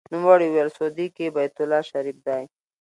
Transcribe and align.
نوموړي 0.13 0.47
وویل: 0.49 0.69
سعودي 0.75 1.07
کې 1.15 1.25
بیت 1.35 1.53
الله 1.63 1.81
شریف 1.89 2.17
دی. 2.27 2.43